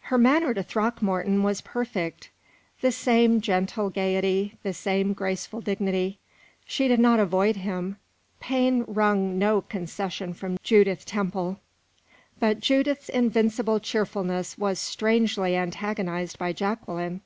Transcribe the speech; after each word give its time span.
Her 0.00 0.18
manner 0.18 0.52
to 0.52 0.62
Throckmorton 0.62 1.42
was 1.42 1.62
perfect; 1.62 2.28
the 2.82 2.92
same 2.92 3.40
gentle 3.40 3.88
gayety, 3.88 4.58
the 4.62 4.74
same 4.74 5.14
graceful 5.14 5.62
dignity. 5.62 6.18
She 6.66 6.88
did 6.88 7.00
not 7.00 7.18
avoid 7.18 7.56
him; 7.56 7.96
pain 8.38 8.84
wrung 8.86 9.38
no 9.38 9.60
such 9.62 9.70
concession 9.70 10.34
from 10.34 10.58
Judith 10.62 11.06
Temple. 11.06 11.58
But 12.38 12.60
Judith's 12.60 13.08
invincible 13.08 13.80
cheerfulness 13.80 14.58
was 14.58 14.78
strangely 14.78 15.56
antagonized 15.56 16.38
by 16.38 16.52
Jacqueline. 16.52 17.22